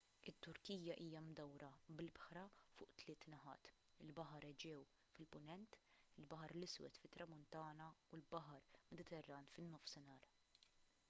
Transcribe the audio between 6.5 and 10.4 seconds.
l-iswed fit-tramuntana u l-baħar mediterran fin-nofsinhar